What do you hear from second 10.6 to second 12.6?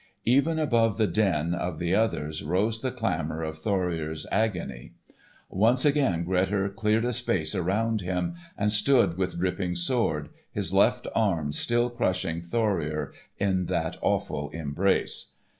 left arm still crushing